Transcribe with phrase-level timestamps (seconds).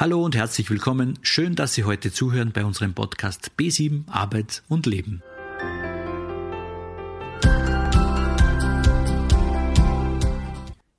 [0.00, 1.18] Hallo und herzlich willkommen.
[1.20, 5.22] Schön, dass Sie heute zuhören bei unserem Podcast B7 Arbeit und Leben.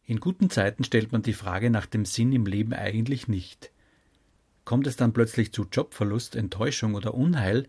[0.06, 3.72] In guten Zeiten stellt man die Frage nach dem Sinn im Leben eigentlich nicht.
[4.66, 7.68] Kommt es dann plötzlich zu Jobverlust, Enttäuschung oder Unheil,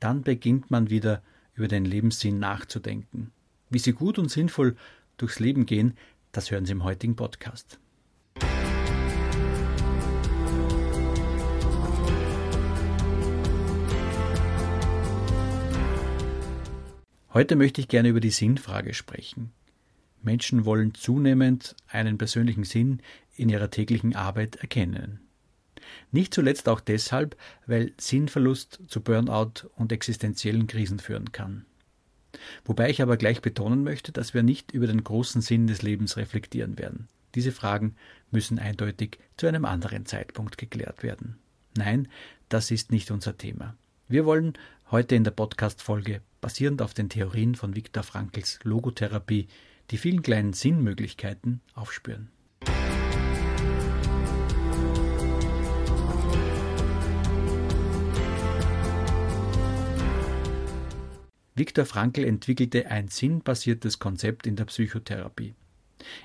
[0.00, 1.22] dann beginnt man wieder
[1.54, 3.30] über den Lebenssinn nachzudenken.
[3.70, 4.74] Wie Sie gut und sinnvoll
[5.16, 5.96] durchs Leben gehen,
[6.32, 7.78] das hören Sie im heutigen Podcast.
[17.36, 19.52] Heute möchte ich gerne über die Sinnfrage sprechen.
[20.22, 23.02] Menschen wollen zunehmend einen persönlichen Sinn
[23.34, 25.20] in ihrer täglichen Arbeit erkennen.
[26.12, 27.36] Nicht zuletzt auch deshalb,
[27.66, 31.66] weil Sinnverlust zu Burnout und existenziellen Krisen führen kann.
[32.64, 36.16] Wobei ich aber gleich betonen möchte, dass wir nicht über den großen Sinn des Lebens
[36.16, 37.06] reflektieren werden.
[37.34, 37.96] Diese Fragen
[38.30, 41.36] müssen eindeutig zu einem anderen Zeitpunkt geklärt werden.
[41.76, 42.08] Nein,
[42.48, 43.76] das ist nicht unser Thema.
[44.08, 44.54] Wir wollen
[44.90, 49.48] heute in der Podcast-Folge basierend auf den Theorien von Viktor Frankls Logotherapie
[49.90, 52.30] die vielen kleinen Sinnmöglichkeiten aufspüren.
[61.54, 65.54] Viktor Frankl entwickelte ein sinnbasiertes Konzept in der Psychotherapie.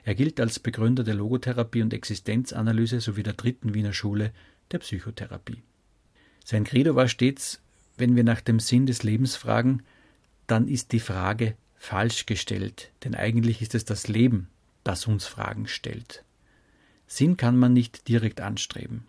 [0.03, 4.33] Er gilt als Begründer der Logotherapie und Existenzanalyse sowie der dritten Wiener Schule
[4.71, 5.63] der Psychotherapie.
[6.43, 7.61] Sein Credo war stets,
[8.02, 9.83] wenn wir nach dem Sinn des Lebens fragen,
[10.47, 14.49] dann ist die Frage falsch gestellt, denn eigentlich ist es das Leben,
[14.83, 16.25] das uns Fragen stellt.
[17.05, 19.05] Sinn kann man nicht direkt anstreben.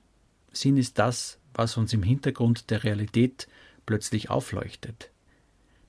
[0.53, 3.49] Sinn ist das, was uns im Hintergrund der Realität
[3.87, 5.11] plötzlich aufleuchtet.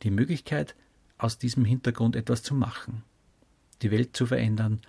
[0.03, 0.73] Die Möglichkeit,
[1.17, 3.03] aus diesem Hintergrund etwas zu machen,
[3.81, 4.79] die Welt zu verändern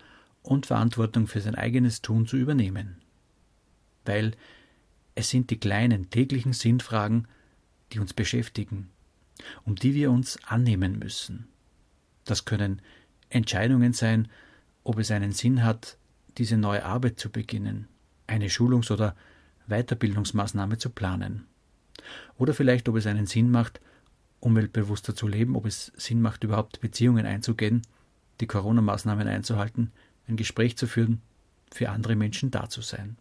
[0.43, 2.97] und Verantwortung für sein eigenes Tun zu übernehmen.
[4.05, 4.37] Weil
[5.17, 7.27] es sind die kleinen täglichen Sinnfragen,
[7.95, 8.91] die uns beschäftigen,
[9.65, 11.49] um die wir uns annehmen müssen.
[12.25, 12.83] Das können
[13.31, 14.29] Entscheidungen sein,
[14.83, 15.97] ob es einen Sinn hat,
[16.37, 17.89] diese neue Arbeit zu beginnen,
[18.27, 19.15] eine Schulungs- oder
[19.69, 21.47] Weiterbildungsmaßnahme zu planen.
[22.37, 23.81] Oder vielleicht, ob es einen Sinn macht,
[24.41, 27.83] umweltbewusster zu leben, ob es Sinn macht, überhaupt Beziehungen einzugehen,
[28.41, 29.93] die Corona-Maßnahmen einzuhalten,
[30.29, 31.23] ein Gespräch zu führen,
[31.73, 33.17] für andere Menschen da zu sein.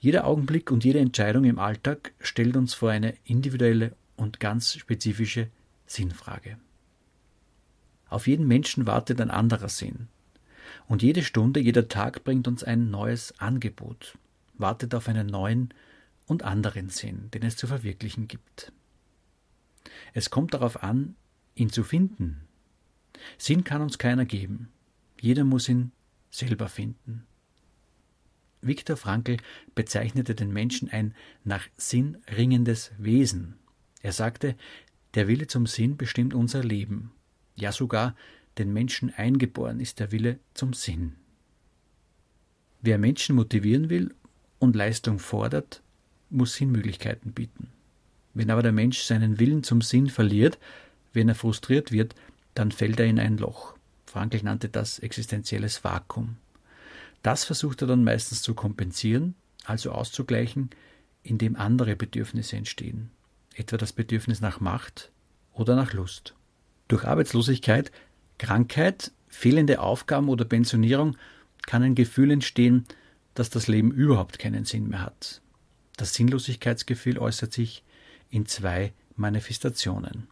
[0.00, 5.48] Jeder Augenblick und jede Entscheidung im Alltag stellt uns vor eine individuelle und ganz spezifische
[5.86, 6.58] Sinnfrage.
[8.08, 10.08] Auf jeden Menschen wartet ein anderer Sinn.
[10.86, 14.16] Und jede Stunde, jeder Tag bringt uns ein neues Angebot,
[14.54, 15.74] wartet auf einen neuen
[16.26, 18.72] und anderen Sinn, den es zu verwirklichen gibt.
[20.14, 21.16] Es kommt darauf an,
[21.54, 22.42] ihn zu finden.
[23.36, 24.68] Sinn kann uns keiner geben.
[25.20, 25.92] Jeder muss ihn
[26.30, 27.26] selber finden.
[28.60, 29.36] Viktor Frankl
[29.74, 31.14] bezeichnete den Menschen ein
[31.44, 33.54] nach Sinn ringendes Wesen.
[34.02, 34.56] Er sagte,
[35.14, 37.12] der Wille zum Sinn bestimmt unser Leben.
[37.56, 38.14] Ja sogar
[38.58, 41.14] den Menschen eingeboren ist der Wille zum Sinn.
[42.80, 44.14] Wer Menschen motivieren will
[44.58, 45.82] und Leistung fordert,
[46.30, 47.68] muss Sinnmöglichkeiten bieten.
[48.34, 50.58] Wenn aber der Mensch seinen Willen zum Sinn verliert,
[51.12, 52.14] wenn er frustriert wird,
[52.54, 53.74] dann fällt er in ein Loch.
[54.06, 56.36] Frankl nannte das existenzielles Vakuum.
[57.22, 59.34] Das versucht er dann meistens zu kompensieren,
[59.64, 60.70] also auszugleichen,
[61.22, 63.10] indem andere Bedürfnisse entstehen
[63.58, 65.10] etwa das Bedürfnis nach Macht
[65.52, 66.34] oder nach Lust.
[66.86, 67.90] Durch Arbeitslosigkeit,
[68.38, 71.16] Krankheit, fehlende Aufgaben oder Pensionierung
[71.66, 72.86] kann ein Gefühl entstehen,
[73.34, 75.42] dass das Leben überhaupt keinen Sinn mehr hat.
[75.96, 77.84] Das Sinnlosigkeitsgefühl äußert sich
[78.30, 80.28] in zwei Manifestationen.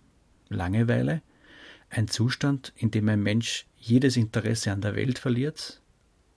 [0.48, 1.22] Langeweile,
[1.90, 5.82] ein Zustand, in dem ein Mensch jedes Interesse an der Welt verliert,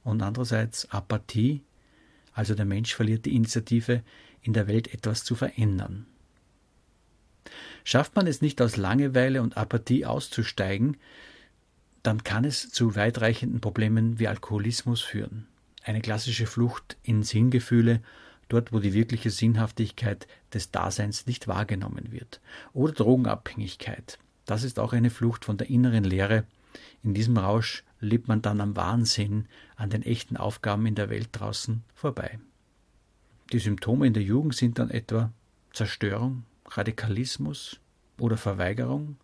[0.04, 1.62] und andererseits Apathie,
[2.34, 4.04] also der Mensch verliert die Initiative,
[4.42, 6.06] in der Welt etwas zu verändern.
[7.84, 10.98] Schafft man es nicht aus Langeweile und Apathie auszusteigen,
[12.04, 15.48] dann kann es zu weitreichenden Problemen wie Alkoholismus führen.
[15.84, 18.02] Eine klassische Flucht in Sinngefühle,
[18.48, 22.42] dort wo die wirkliche Sinnhaftigkeit des Daseins nicht wahrgenommen wird.
[22.74, 24.18] Oder Drogenabhängigkeit.
[24.46, 26.46] Das ist auch eine Flucht von der inneren Leere.
[27.04, 31.30] In diesem Rausch lebt man dann am Wahnsinn, an den echten Aufgaben in der Welt
[31.32, 32.40] draußen vorbei.
[33.52, 35.32] Die Symptome in der Jugend sind dann etwa
[35.74, 37.80] Zerstörung, Radikalismus
[38.20, 39.18] oder Verweigerung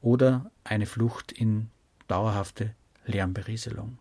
[0.00, 1.70] oder eine Flucht in
[2.06, 2.74] dauerhafte
[3.06, 3.98] Lärmberieselung.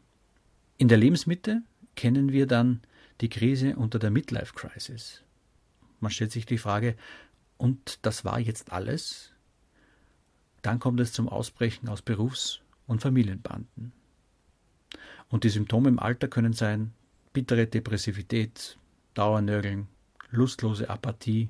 [0.77, 1.63] In der Lebensmitte
[1.95, 2.81] kennen wir dann
[3.21, 5.23] die Krise unter der Midlife Crisis.
[5.99, 6.95] Man stellt sich die Frage,
[7.57, 9.31] und das war jetzt alles?
[10.61, 13.91] Dann kommt es zum Ausbrechen aus Berufs- und Familienbanden.
[15.29, 16.93] Und die Symptome im Alter können sein
[17.33, 18.77] bittere Depressivität,
[19.13, 19.87] Dauernörgeln,
[20.31, 21.49] lustlose Apathie,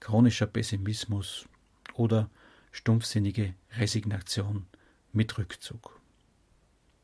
[0.00, 1.46] chronischer Pessimismus
[1.94, 2.30] oder
[2.72, 4.66] stumpfsinnige Resignation
[5.12, 6.00] mit Rückzug.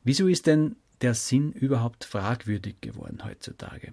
[0.03, 3.93] Wieso ist denn der Sinn überhaupt fragwürdig geworden heutzutage?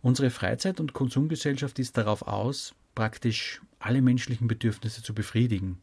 [0.00, 5.78] Unsere Freizeit- und Konsumgesellschaft ist darauf aus, praktisch alle menschlichen Bedürfnisse zu befriedigen.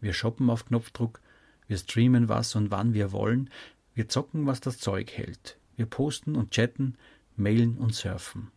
[0.00, 1.20] Wir shoppen auf Knopfdruck,
[1.66, 3.50] wir streamen was und wann wir wollen,
[3.94, 6.96] wir zocken, was das Zeug hält, wir posten und chatten,
[7.36, 8.50] mailen und surfen.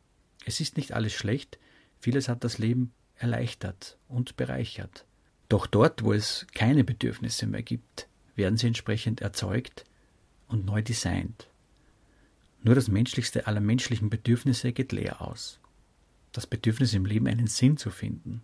[0.45, 1.59] Es ist nicht alles schlecht,
[2.00, 5.06] vieles hat das Leben erleichtert und bereichert.
[5.50, 9.86] Doch dort, wo es keine Bedürfnisse mehr gibt, werden sie entsprechend erzeugt
[10.48, 11.48] und neu designt.
[12.63, 15.59] Nur das menschlichste aller menschlichen Bedürfnisse geht leer aus.
[16.31, 18.42] Das Bedürfnis im Leben einen Sinn zu finden,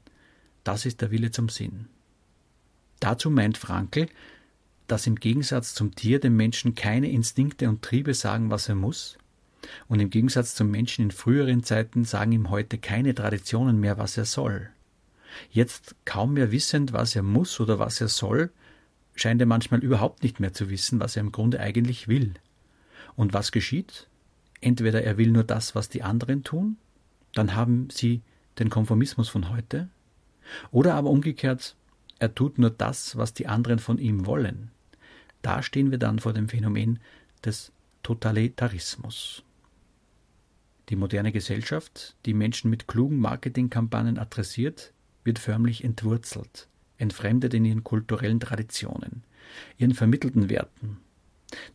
[0.64, 1.88] das ist der Wille zum Sinn.
[3.00, 4.08] Dazu meint Frankl,
[4.88, 9.18] dass im Gegensatz zum Tier dem Menschen keine Instinkte und Triebe sagen, was er muss,
[9.88, 14.18] und im Gegensatz zum Menschen in früheren Zeiten sagen ihm heute keine Traditionen mehr, was
[14.18, 14.70] er soll.
[15.50, 18.52] Jetzt kaum mehr wissend, was er muss oder was er soll,
[19.16, 22.34] scheint er manchmal überhaupt nicht mehr zu wissen, was er im Grunde eigentlich will.
[23.16, 24.08] Und was geschieht?
[24.62, 26.78] Entweder er will nur das, was die anderen tun,
[27.34, 28.22] dann haben sie
[28.60, 29.90] den Konformismus von heute,
[30.72, 31.76] oder aber umgekehrt,
[32.24, 34.72] er tut nur das, was die anderen von ihm wollen.
[35.42, 37.00] Da stehen wir dann vor dem Phänomen
[37.44, 39.44] des Totalitarismus.
[40.88, 44.94] Die moderne Gesellschaft, die Menschen mit klugen Marketingkampagnen adressiert,
[45.26, 49.24] wird förmlich entwurzelt, entfremdet in ihren kulturellen Traditionen,
[49.78, 51.00] ihren vermittelten Werten.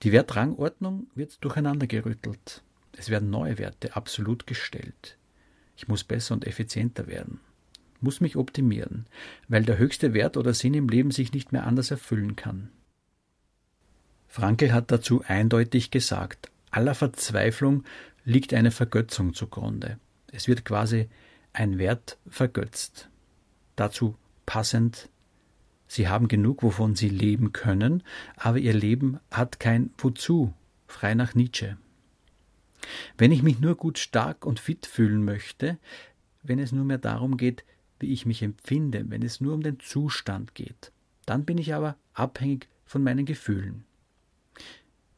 [0.03, 2.63] Die Wertrangordnung wird durcheinandergerüttelt.
[2.93, 5.19] Es werden neue Werte absolut gestellt.
[5.77, 7.39] Ich muss besser und effizienter werden,
[8.01, 9.07] muss mich optimieren,
[9.49, 12.71] weil der höchste Wert oder Sinn im Leben sich nicht mehr anders erfüllen kann.
[14.29, 17.85] Frankel hat dazu eindeutig gesagt, aller Verzweiflung
[18.25, 19.99] liegt eine Vergötzung zugrunde.
[20.31, 21.09] Es wird quasi
[21.53, 23.09] ein Wert vergötzt.
[23.75, 25.09] Dazu passend,
[25.87, 28.03] sie haben genug, wovon sie leben können,
[28.37, 30.53] aber ihr Leben hat kein Wozu,
[30.87, 31.79] frei nach Nietzsche.
[33.17, 35.79] Wenn ich mich nur gut stark und fit fühlen möchte,
[36.43, 37.65] wenn es nur mehr darum geht,
[38.01, 40.93] wie ich mich empfinde, wenn es nur um den Zustand geht,
[41.27, 43.85] dann bin ich aber abhängig von meinen Gefühlen.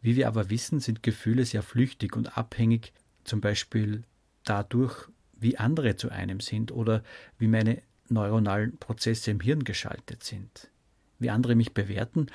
[0.03, 2.93] Wie wir aber wissen, sind Gefühle sehr flüchtig und abhängig,
[3.25, 4.03] zum Beispiel
[4.45, 7.03] dadurch, wie andere zu einem sind oder
[7.39, 10.71] wie meine neuronalen Prozesse im Hirn geschaltet sind,
[11.19, 12.27] wie andere mich bewerten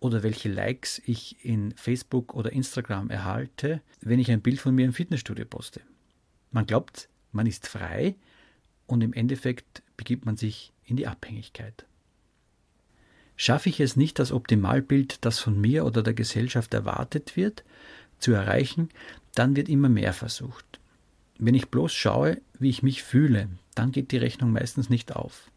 [0.00, 4.84] oder welche Likes ich in Facebook oder Instagram erhalte, wenn ich ein Bild von mir
[4.84, 5.80] im Fitnessstudio poste.
[6.50, 8.16] Man glaubt, man ist frei
[8.86, 11.86] und im Endeffekt begibt man sich in die Abhängigkeit.
[13.36, 17.62] Schaffe ich es nicht, das Optimalbild, das von mir oder der Gesellschaft erwartet wird,
[18.18, 18.88] zu erreichen,
[19.36, 20.80] dann wird immer mehr versucht.
[21.38, 25.52] Wenn ich bloß schaue, wie ich mich fühle, dann geht die Rechnung meistens nicht auf,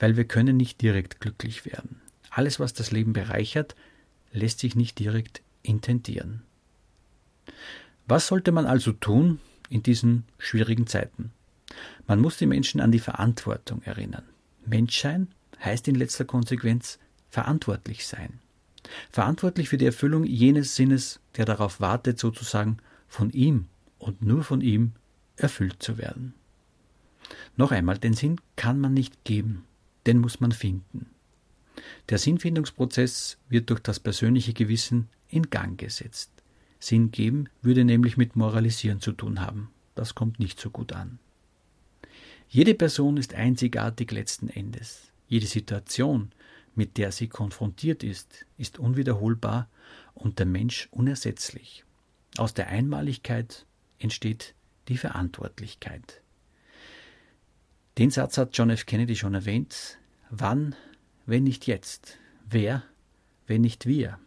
[0.00, 2.00] weil wir können nicht direkt glücklich werden.
[2.30, 3.76] Alles, was das Leben bereichert,
[4.32, 6.42] lässt sich nicht direkt intendieren.
[8.08, 9.38] Was sollte man also tun
[9.68, 11.30] in diesen schwierigen Zeiten?
[12.06, 14.24] Man muss die Menschen an die Verantwortung erinnern.
[14.66, 15.28] Menschsein
[15.62, 16.98] heißt in letzter Konsequenz
[17.30, 18.40] verantwortlich sein.
[19.10, 22.78] Verantwortlich für die Erfüllung jenes Sinnes, der darauf wartet, sozusagen
[23.08, 23.66] von ihm
[23.98, 24.92] und nur von ihm
[25.36, 26.34] erfüllt zu werden.
[27.56, 29.64] Noch einmal, den Sinn kann man nicht geben,
[30.06, 31.06] den muss man finden.
[32.08, 36.30] Der Sinnfindungsprozess wird durch das persönliche Gewissen in Gang gesetzt.
[36.78, 39.70] Sinn geben würde nämlich mit Moralisieren zu tun haben.
[39.94, 41.18] Das kommt nicht so gut an.
[42.48, 45.12] Jede Person ist einzigartig letzten Endes.
[45.28, 46.32] Jede Situation,
[46.74, 49.68] mit der sie konfrontiert ist, ist unwiederholbar
[50.14, 51.84] und der Mensch unersetzlich.
[52.36, 53.66] Aus der Einmaligkeit
[53.98, 54.54] entsteht
[54.88, 56.20] die Verantwortlichkeit.
[57.98, 58.86] Den Satz hat John F.
[58.86, 59.98] Kennedy schon erwähnt.
[60.30, 60.74] Wann,
[61.26, 62.18] wenn nicht jetzt?
[62.44, 62.82] Wer,
[63.46, 64.18] wenn nicht wir?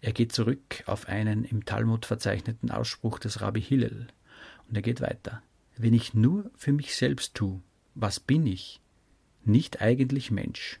[0.00, 4.06] Er geht zurück auf einen im Talmud verzeichneten Ausspruch des Rabbi Hillel.
[4.68, 5.42] Und er geht weiter.
[5.76, 7.60] Wenn ich nur für mich selbst tue,
[7.94, 8.80] was bin ich?
[9.44, 10.80] Nicht eigentlich Mensch.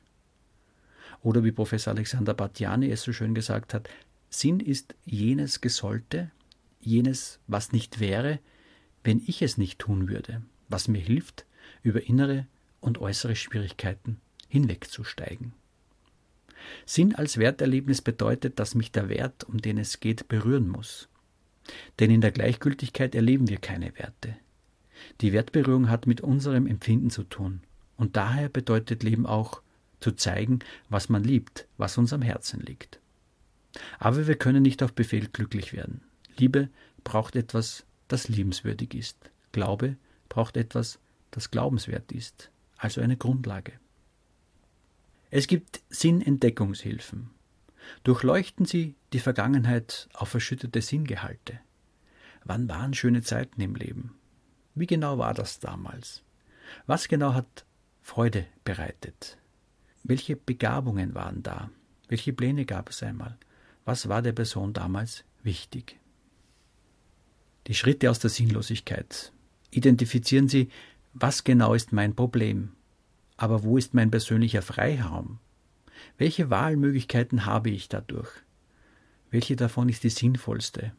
[1.22, 3.88] Oder wie Professor Alexander Batjani es so schön gesagt hat,
[4.30, 6.30] Sinn ist jenes Gesollte,
[6.80, 8.38] jenes, was nicht wäre,
[9.04, 11.44] wenn ich es nicht tun würde, was mir hilft,
[11.82, 12.46] über innere
[12.80, 15.52] und äußere Schwierigkeiten hinwegzusteigen.
[16.86, 21.08] Sinn als Werterlebnis bedeutet, dass mich der Wert, um den es geht, berühren muss.
[21.98, 24.36] Denn in der Gleichgültigkeit erleben wir keine Werte.
[25.20, 27.60] Die Wertberührung hat mit unserem Empfinden zu tun.
[27.96, 29.62] Und daher bedeutet Leben auch,
[29.98, 30.58] zu zeigen,
[30.90, 33.00] was man liebt, was uns am Herzen liegt.
[33.98, 36.02] Aber wir können nicht auf Befehl glücklich werden.
[36.36, 36.68] Liebe
[37.02, 39.30] braucht etwas das liebenswürdig ist.
[39.52, 39.96] Glaube
[40.28, 40.98] braucht etwas,
[41.30, 43.72] das glaubenswert ist, also eine Grundlage.
[45.30, 47.30] Es gibt Sinnentdeckungshilfen.
[48.04, 51.60] Durchleuchten Sie die Vergangenheit auf verschüttete Sinngehalte.
[52.44, 54.14] Wann waren schöne Zeiten im Leben?
[54.76, 56.22] Wie genau war das damals?
[56.86, 57.64] Was genau hat
[58.02, 59.38] Freude bereitet?
[60.04, 61.70] Welche Begabungen waren da?
[62.08, 63.38] Welche Pläne gab es einmal?
[63.86, 65.98] Was war der Person damals wichtig?
[67.68, 69.32] Die Schritte aus der Sinnlosigkeit.
[69.70, 70.68] Identifizieren Sie,
[71.14, 72.72] was genau ist mein Problem?
[73.38, 75.38] Aber wo ist mein persönlicher Freiraum?
[76.18, 78.30] Welche Wahlmöglichkeiten habe ich dadurch?
[79.30, 80.92] Welche davon ist die sinnvollste?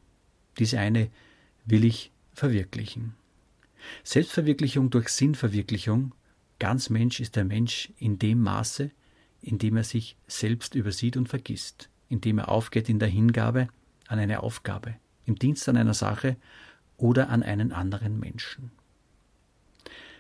[0.57, 1.11] Diese eine
[1.65, 3.13] will ich verwirklichen.
[4.03, 6.13] Selbstverwirklichung durch Sinnverwirklichung.
[6.59, 8.91] Ganz Mensch ist der Mensch in dem Maße,
[9.41, 13.67] in dem er sich selbst übersieht und vergisst, indem er aufgeht in der Hingabe
[14.07, 16.37] an eine Aufgabe, im Dienst an einer Sache
[16.97, 18.71] oder an einen anderen Menschen.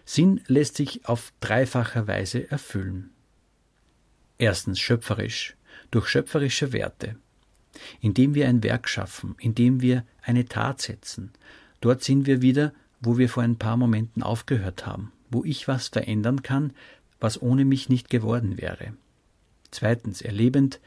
[0.05, 3.09] Sinn lässt sich auf dreifacher Weise erfüllen.
[4.37, 5.57] Erstens schöpferisch,
[5.91, 7.17] durch schöpferische Werte.
[7.99, 11.31] Indem wir ein Werk schaffen, indem wir eine Tat setzen.
[11.81, 15.89] Dort sind wir wieder, wo wir vor ein paar Momenten aufgehört haben, wo ich was
[15.89, 16.73] verändern kann,
[17.19, 18.93] was ohne mich nicht geworden wäre.
[19.71, 20.79] Zweitens erlebend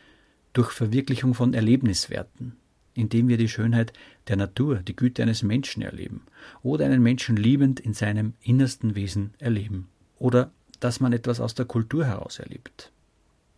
[0.52, 2.56] durch Verwirklichung von Erlebniswerten,
[2.94, 3.92] indem wir die Schönheit
[4.28, 6.22] der Natur, die Güte eines Menschen erleben
[6.62, 9.88] oder einen Menschen liebend in seinem innersten Wesen erleben
[10.18, 10.50] oder
[10.80, 12.90] dass man etwas aus der Kultur heraus erlebt.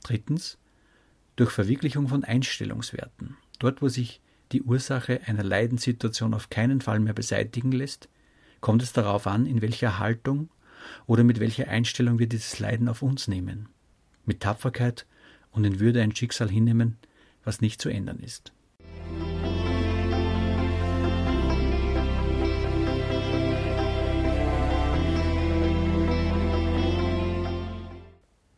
[0.03, 0.59] Drittens
[1.37, 7.15] durch Verwirklichung von Einstellungswerten, dort wo sich die Ursache einer Leidenssituation auf keinen Fall mehr
[7.15, 8.09] beseitigen lässt,
[8.63, 10.49] kommt es darauf an, in welcher Haltung
[11.07, 13.69] oder mit welcher Einstellung wir dieses Leiden auf uns nehmen,
[14.25, 15.05] mit Tapferkeit
[15.51, 16.97] und in Würde ein Schicksal hinnehmen,
[17.45, 18.53] was nicht zu ändern ist.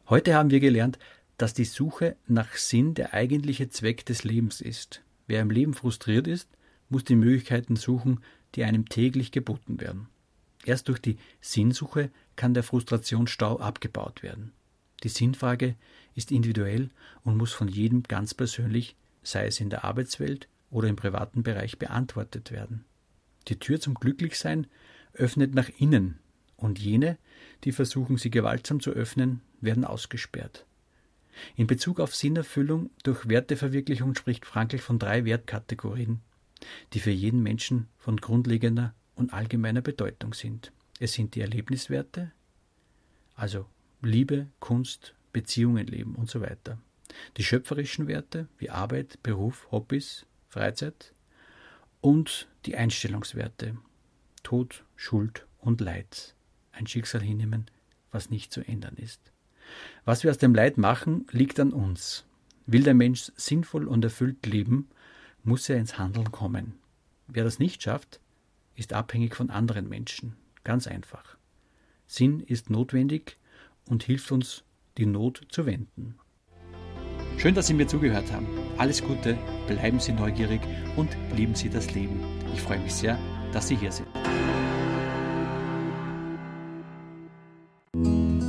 [0.07, 0.99] Heute haben wir gelernt,
[1.39, 5.03] dass die Suche nach Sinn der eigentliche Zweck des Lebens ist.
[5.27, 6.51] Wer im Leben frustriert ist,
[6.91, 8.21] muss die Möglichkeiten suchen,
[8.55, 10.09] die einem täglich geboten werden.
[10.65, 14.53] Erst durch die Sinnsuche kann der Frustrationsstau abgebaut werden.
[15.03, 15.77] Die Sinnfrage
[16.15, 16.91] ist individuell
[17.23, 21.79] und muss von jedem ganz persönlich, sei es in der Arbeitswelt oder im privaten Bereich,
[21.79, 22.85] beantwortet werden.
[23.49, 24.67] Die Tür zum Glücklichsein
[25.13, 26.19] öffnet nach innen,
[26.57, 27.19] und jene,
[27.65, 30.65] die versuchen, sie gewaltsam zu öffnen, werden ausgesperrt.
[31.57, 36.21] In Bezug auf Sinnerfüllung durch Werteverwirklichung spricht Frankl von drei Wertkategorien,
[36.93, 40.73] die für jeden Menschen von grundlegender und allgemeiner Bedeutung sind.
[41.01, 42.33] Es sind die Erlebniswerte,
[43.35, 43.67] also
[44.03, 46.79] Liebe, Kunst, Beziehungen leben und so weiter.
[47.37, 51.13] Die schöpferischen Werte wie Arbeit, Beruf, Hobbys, Freizeit
[52.01, 53.77] und die Einstellungswerte
[54.45, 56.37] Tod, Schuld und Leid.
[56.71, 57.67] Ein Schicksal hinnehmen,
[58.13, 59.21] was nicht zu ändern ist.
[60.05, 62.25] Was wir aus dem Leid machen, liegt an uns.
[62.67, 64.89] Will der Mensch sinnvoll und erfüllt leben,
[65.45, 66.75] muss er ins Handeln kommen.
[67.29, 68.21] Wer das nicht schafft,
[68.75, 70.37] ist abhängig von anderen Menschen.
[70.65, 71.37] Ganz einfach.
[72.07, 73.39] Sinn ist notwendig
[73.87, 74.65] und hilft uns,
[74.99, 76.17] die Not zu wenden.
[77.37, 78.47] Schön, dass Sie mir zugehört haben.
[78.79, 79.37] Alles Gute,
[79.67, 80.61] bleiben Sie neugierig
[80.97, 82.21] und lieben Sie das Leben.
[82.55, 83.19] Ich freue mich sehr,
[83.53, 84.09] dass Sie hier sind.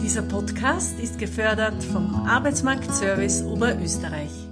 [0.02, 4.45] Dieser Podcast ist gefördert vom Arbeitsmarktservice Oberösterreich.